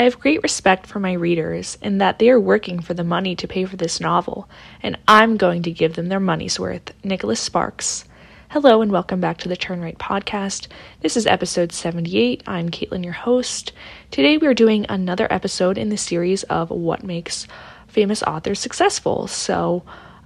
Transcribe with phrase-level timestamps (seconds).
[0.00, 3.34] I have great respect for my readers in that they are working for the money
[3.34, 4.48] to pay for this novel,
[4.80, 6.92] and I'm going to give them their money's worth.
[7.02, 8.04] Nicholas Sparks.
[8.50, 10.68] Hello, and welcome back to the Turn Right podcast.
[11.00, 12.44] This is episode 78.
[12.46, 13.72] I'm Caitlin, your host.
[14.12, 17.48] Today we are doing another episode in the series of What Makes
[17.88, 19.26] Famous Authors Successful.
[19.26, 19.82] So,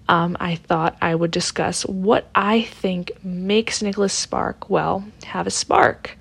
[0.06, 5.50] um, I thought I would discuss what I think makes Nicholas Spark, well, have a
[5.50, 6.18] spark.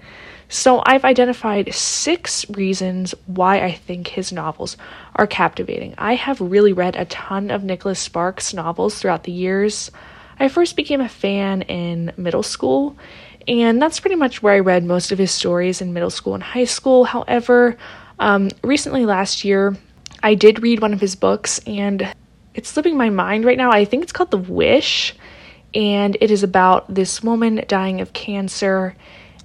[0.51, 4.75] So I've identified six reasons why I think his novels
[5.15, 5.95] are captivating.
[5.97, 9.91] I have really read a ton of Nicholas Sparks novels throughout the years.
[10.37, 12.97] I first became a fan in middle school,
[13.47, 16.43] and that's pretty much where I read most of his stories in middle school and
[16.43, 17.05] high school.
[17.05, 17.77] However,
[18.19, 19.77] um, recently last year,
[20.21, 22.13] I did read one of his books, and
[22.55, 23.71] it's slipping my mind right now.
[23.71, 25.15] I think it's called The Wish,
[25.73, 28.97] and it is about this woman dying of cancer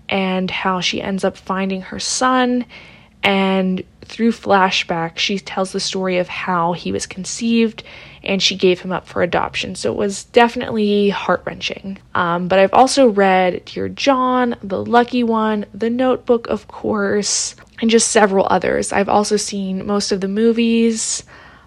[0.09, 2.65] and how she ends up finding her son.
[3.23, 7.83] And through flashback, she tells the story of how he was conceived
[8.23, 9.75] and she gave him up for adoption.
[9.75, 11.99] So it was definitely heart wrenching.
[12.15, 17.91] Um, but I've also read Dear John, The Lucky One, The Notebook, of course, and
[17.91, 18.93] just several others.
[18.93, 21.25] I've also seen most of the movies.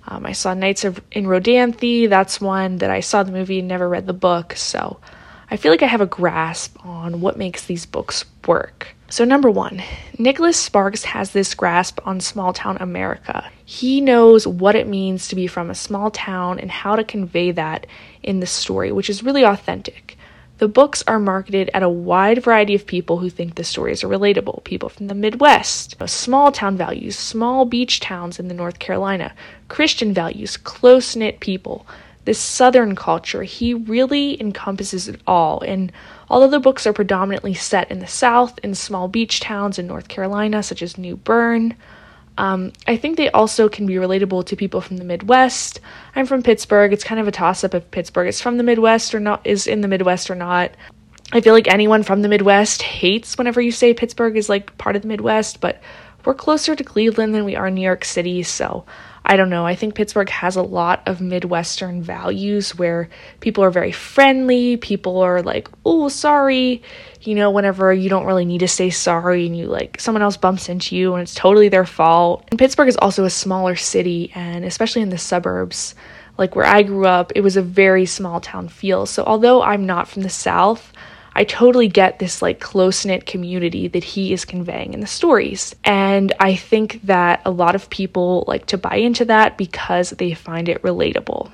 [0.07, 2.09] Um, I saw Nights of in Rodanthe.
[2.09, 4.53] That's one that I saw the movie and never read the book.
[4.55, 4.99] So
[5.51, 8.95] I feel like I have a grasp on what makes these books work.
[9.09, 9.81] So, number one,
[10.19, 13.49] Nicholas Sparks has this grasp on small town America.
[13.65, 17.49] He knows what it means to be from a small town and how to convey
[17.51, 17.87] that
[18.21, 20.15] in the story, which is really authentic.
[20.59, 24.09] The books are marketed at a wide variety of people who think the stories are
[24.09, 24.63] relatable.
[24.65, 29.33] People from the Midwest, small town values, small beach towns in the North Carolina,
[29.67, 31.87] Christian values, close knit people
[32.29, 33.41] this southern culture.
[33.41, 35.61] He really encompasses it all.
[35.61, 35.91] And
[36.29, 40.07] although the books are predominantly set in the South, in small beach towns in North
[40.07, 41.75] Carolina, such as New Bern,
[42.37, 45.79] um, I think they also can be relatable to people from the Midwest.
[46.15, 46.93] I'm from Pittsburgh.
[46.93, 49.65] It's kind of a toss up if Pittsburgh is from the Midwest or not, is
[49.65, 50.69] in the Midwest or not.
[51.31, 54.95] I feel like anyone from the Midwest hates whenever you say Pittsburgh is like part
[54.95, 55.81] of the Midwest, but
[56.29, 58.85] we're closer to Cleveland than we are New York City, so
[59.25, 59.65] I don't know.
[59.65, 63.09] I think Pittsburgh has a lot of Midwestern values where
[63.39, 64.77] people are very friendly.
[64.77, 66.83] People are like, oh, sorry.
[67.21, 70.37] You know, whenever you don't really need to say sorry and you like someone else
[70.37, 72.45] bumps into you and it's totally their fault.
[72.51, 75.95] And Pittsburgh is also a smaller city, and especially in the suburbs,
[76.37, 79.07] like where I grew up, it was a very small town feel.
[79.07, 80.93] So although I'm not from the South,
[81.33, 85.75] I totally get this like close knit community that he is conveying in the stories.
[85.83, 90.33] And I think that a lot of people like to buy into that because they
[90.33, 91.51] find it relatable.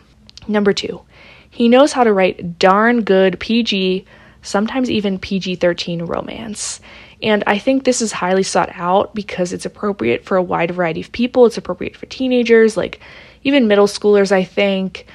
[0.48, 1.02] Number two,
[1.50, 4.06] he knows how to write darn good PG,
[4.42, 6.80] sometimes even PG 13 romance.
[7.24, 11.02] And I think this is highly sought out because it's appropriate for a wide variety
[11.02, 11.46] of people.
[11.46, 13.00] It's appropriate for teenagers, like
[13.44, 15.08] even middle schoolers, I think.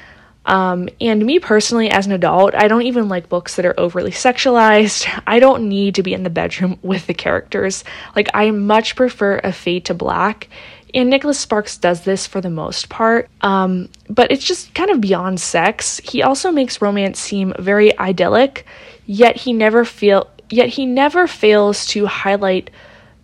[0.47, 4.11] Um, and me personally, as an adult, I don't even like books that are overly
[4.11, 5.23] sexualized.
[5.27, 7.84] I don't need to be in the bedroom with the characters.
[8.17, 10.49] Like, I much prefer a fade to black.
[10.93, 15.01] And Nicholas Sparks does this for the most part, um, but it's just kind of
[15.01, 16.01] beyond sex.
[16.03, 18.67] He also makes romance seem very idyllic,
[19.07, 22.71] yet he never feel yet he never fails to highlight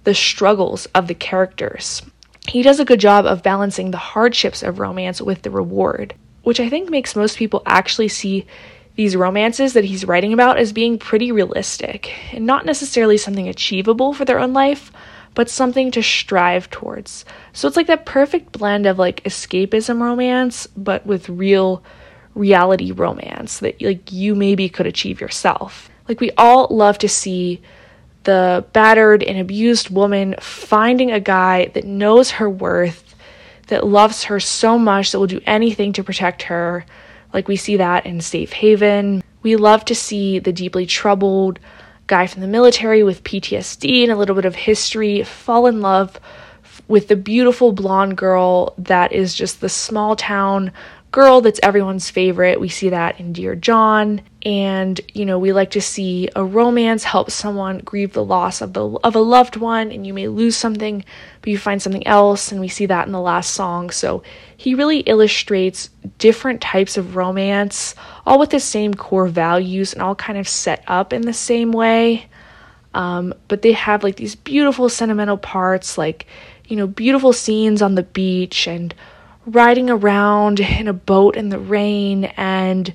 [0.05, 2.03] the struggles of the characters.
[2.47, 6.15] He does a good job of balancing the hardships of romance with the reward
[6.47, 8.47] which I think makes most people actually see
[8.95, 14.13] these romances that he's writing about as being pretty realistic and not necessarily something achievable
[14.13, 14.93] for their own life,
[15.35, 17.25] but something to strive towards.
[17.53, 21.83] So it's like that perfect blend of like escapism romance, but with real
[22.37, 25.91] reality romance that like you maybe could achieve yourself.
[26.09, 27.61] Like we all love to see
[28.23, 33.06] the battered and abused woman finding a guy that knows her worth
[33.67, 36.85] that loves her so much that will do anything to protect her.
[37.33, 39.23] Like we see that in Safe Haven.
[39.43, 41.59] We love to see the deeply troubled
[42.07, 46.19] guy from the military with PTSD and a little bit of history fall in love
[46.89, 50.73] with the beautiful blonde girl that is just the small town
[51.17, 52.61] girl that's everyone's favorite.
[52.61, 54.21] We see that in Dear John.
[54.43, 58.75] And, you know, we like to see a romance help someone grieve the loss of
[58.75, 61.03] the of a loved one, and you may lose something,
[61.41, 63.89] but you find something else, and we see that in the last song.
[63.89, 64.23] So
[64.59, 67.95] he really illustrates different types of romance,
[68.27, 71.73] all with the same core values and all kind of set up in the same
[71.73, 72.29] way.
[72.93, 76.27] Um, but they have like these beautiful sentimental parts, like,
[76.67, 78.95] you know, beautiful scenes on the beach and
[79.47, 82.93] riding around in a boat in the rain and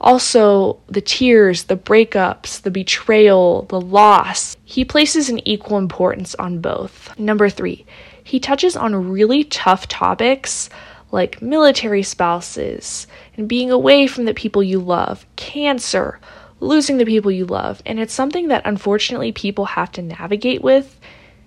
[0.00, 4.56] also the tears, the breakups, the betrayal, the loss.
[4.64, 7.16] He places an equal importance on both.
[7.18, 7.86] Number three,
[8.24, 10.68] he touches on really tough topics
[11.12, 13.06] like military spouses
[13.36, 16.18] and being away from the people you love, cancer,
[16.58, 17.82] losing the people you love.
[17.86, 20.98] And it's something that unfortunately people have to navigate with,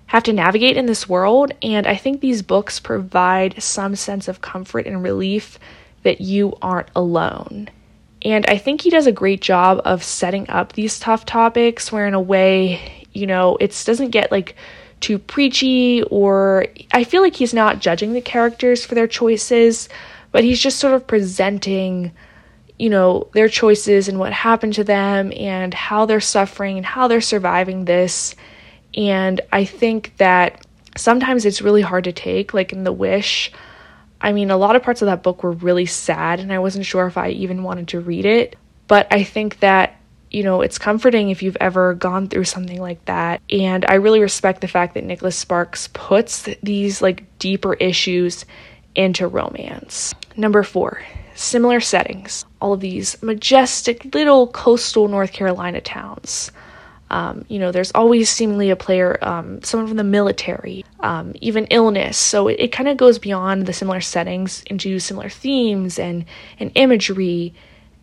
[0.07, 1.52] have to navigate in this world.
[1.62, 5.60] And I think these books provide some sense of comfort and relief
[6.04, 7.69] that you aren't alone.
[8.22, 12.07] And I think he does a great job of setting up these tough topics where,
[12.07, 14.56] in a way, you know, it doesn't get like
[15.00, 19.90] too preachy or I feel like he's not judging the characters for their choices,
[20.31, 22.12] but he's just sort of presenting
[22.78, 27.07] you know, their choices and what happened to them and how they're suffering and how
[27.07, 28.36] they're surviving this.
[28.95, 30.65] And I think that
[30.97, 33.51] sometimes it's really hard to take, like in The Wish.
[34.21, 36.86] I mean, a lot of parts of that book were really sad, and I wasn't
[36.86, 38.56] sure if I even wanted to read it.
[38.88, 39.97] But I think that,
[40.31, 43.42] you know, it's comforting if you've ever gone through something like that.
[43.50, 48.45] And I really respect the fact that Nicholas Sparks puts these like deeper issues
[48.95, 50.13] into romance.
[50.38, 51.01] Number four,
[51.36, 52.45] similar settings.
[52.62, 56.51] All of these majestic little coastal North Carolina towns.
[57.10, 61.66] Um, you know, there's always seemingly a player, um, someone from the military, um, even
[61.66, 62.18] illness.
[62.18, 66.25] So it, it kind of goes beyond the similar settings into similar themes and,
[66.60, 67.54] and imagery.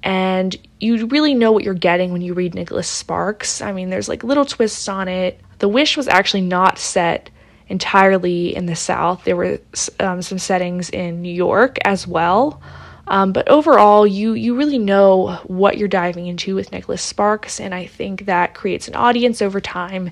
[0.02, 3.60] And you really know what you're getting when you read Nicholas Sparks.
[3.60, 5.40] I mean, there's like little twists on it.
[5.58, 7.30] The Wish was actually not set
[7.72, 9.58] entirely in the South, there were
[9.98, 12.60] um, some settings in New York as well.
[13.06, 17.74] Um, but overall, you you really know what you're diving into with Nicholas Sparks, and
[17.74, 20.10] I think that creates an audience over time.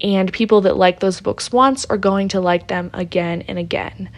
[0.00, 4.10] And people that like those books once are going to like them again and again.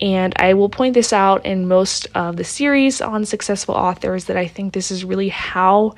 [0.00, 4.36] And I will point this out in most of the series on successful authors that
[4.36, 5.94] I think this is really how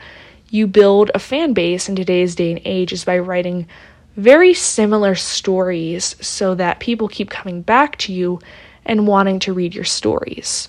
[0.50, 3.68] you build a fan base in today's day and age is by writing
[4.16, 8.40] very similar stories so that people keep coming back to you
[8.84, 10.68] and wanting to read your stories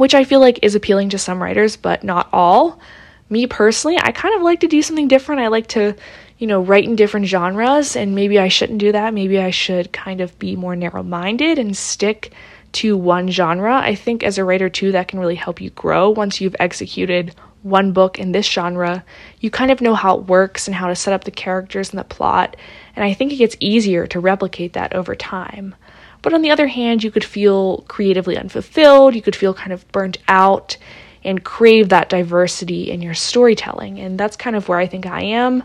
[0.00, 2.80] which I feel like is appealing to some writers, but not all.
[3.28, 5.42] Me personally, I kind of like to do something different.
[5.42, 5.94] I like to,
[6.38, 9.12] you know, write in different genres, and maybe I shouldn't do that.
[9.12, 12.32] Maybe I should kind of be more narrow minded and stick
[12.72, 13.76] to one genre.
[13.76, 17.34] I think as a writer, too, that can really help you grow once you've executed
[17.62, 19.04] one book in this genre.
[19.40, 21.98] You kind of know how it works and how to set up the characters and
[21.98, 22.56] the plot,
[22.96, 25.74] and I think it gets easier to replicate that over time.
[26.22, 29.86] But on the other hand, you could feel creatively unfulfilled, you could feel kind of
[29.92, 30.76] burnt out
[31.24, 33.98] and crave that diversity in your storytelling.
[33.98, 35.62] And that's kind of where I think I am.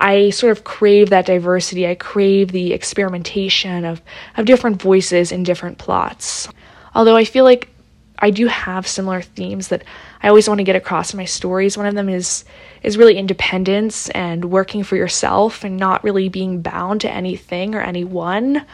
[0.00, 1.86] I sort of crave that diversity.
[1.86, 4.02] I crave the experimentation of,
[4.36, 6.48] of different voices in different plots.
[6.94, 7.68] Although I feel like
[8.18, 9.84] I do have similar themes that
[10.22, 11.76] I always want to get across in my stories.
[11.76, 12.44] One of them is
[12.82, 17.80] is really independence and working for yourself and not really being bound to anything or
[17.80, 18.64] anyone.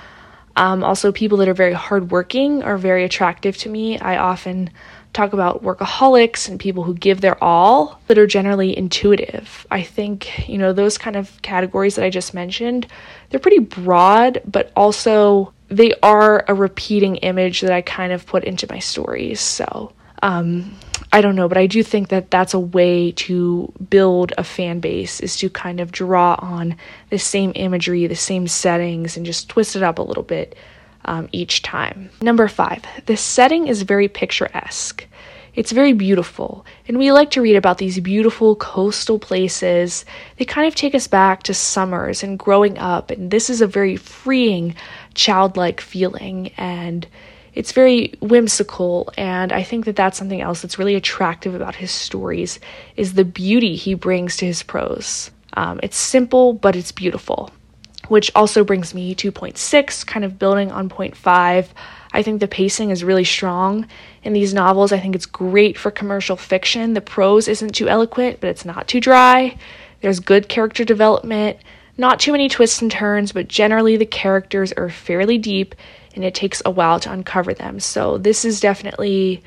[0.61, 3.99] Um, also, people that are very hardworking are very attractive to me.
[3.99, 4.69] I often
[5.15, 9.67] talk about workaholics and people who give their all that are generally intuitive.
[9.71, 12.87] I think, you know, those kind of categories that I just mentioned,
[13.31, 18.45] they're pretty broad, but also they are a repeating image that I kind of put
[18.45, 19.41] into my stories.
[19.41, 20.77] So, um,
[21.13, 24.79] I don't know, but I do think that that's a way to build a fan
[24.79, 26.77] base is to kind of draw on
[27.11, 30.55] the same imagery, the same settings, and just twist it up a little bit
[31.05, 32.11] um, each time.
[32.23, 35.05] Number five, the setting is very picturesque.
[35.53, 40.05] It's very beautiful, and we like to read about these beautiful coastal places.
[40.37, 43.67] They kind of take us back to summers and growing up, and this is a
[43.67, 44.77] very freeing,
[45.15, 46.53] childlike feeling.
[46.57, 47.05] And
[47.55, 51.91] it's very whimsical and i think that that's something else that's really attractive about his
[51.91, 52.61] stories
[52.97, 55.31] is the beauty he brings to his prose.
[55.55, 57.51] Um, it's simple but it's beautiful
[58.09, 61.73] which also brings me to point six kind of building on point five.
[62.13, 63.87] I think the pacing is really strong
[64.25, 64.91] in these novels.
[64.91, 66.95] I think it's great for commercial fiction.
[66.95, 69.57] The prose isn't too eloquent but it's not too dry.
[70.01, 71.59] There's good character development
[71.97, 75.75] not too many twists and turns but generally the characters are fairly deep
[76.15, 77.81] and it takes a while to uncover them.
[77.81, 79.43] So this is definitely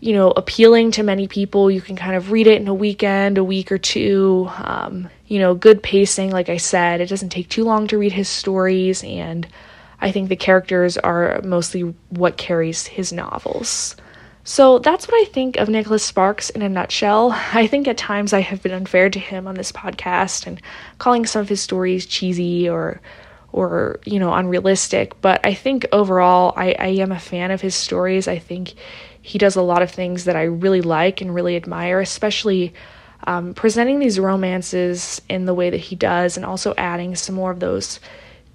[0.00, 1.70] you know appealing to many people.
[1.70, 4.48] You can kind of read it in a weekend, a week or two.
[4.58, 6.30] Um, you know, good pacing.
[6.30, 9.46] Like I said, it doesn't take too long to read his stories, and
[10.00, 13.96] I think the characters are mostly what carries his novels.
[14.44, 17.32] So that's what I think of Nicholas Sparks in a nutshell.
[17.52, 20.62] I think at times I have been unfair to him on this podcast and
[20.98, 23.00] calling some of his stories cheesy or
[23.56, 27.74] or you know unrealistic but i think overall I, I am a fan of his
[27.74, 28.74] stories i think
[29.22, 32.74] he does a lot of things that i really like and really admire especially
[33.24, 37.50] um, presenting these romances in the way that he does and also adding some more
[37.50, 37.98] of those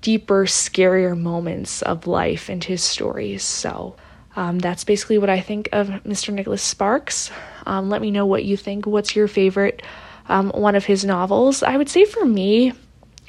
[0.02, 3.44] deeper, scarier moments of life into his stories.
[3.44, 3.96] So
[4.36, 6.34] um, that's basically what I think of Mr.
[6.34, 7.32] Nicholas Sparks.
[7.66, 8.86] Um, let me know what you think.
[8.86, 9.82] What's your favorite
[10.30, 11.64] um, one of his novels?
[11.64, 12.74] I would say for me,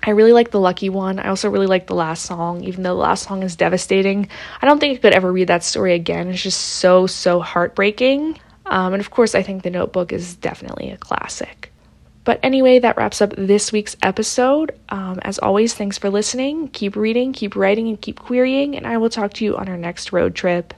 [0.03, 1.19] I really like The Lucky One.
[1.19, 4.29] I also really like The Last Song, even though The Last Song is devastating.
[4.61, 6.29] I don't think I could ever read that story again.
[6.29, 8.39] It's just so, so heartbreaking.
[8.67, 11.73] Um, and of course, I think The Notebook is definitely a classic.
[12.25, 14.79] But anyway, that wraps up this week's episode.
[14.89, 16.69] Um, as always, thanks for listening.
[16.69, 19.77] Keep reading, keep writing, and keep querying, and I will talk to you on our
[19.77, 20.71] next road trip.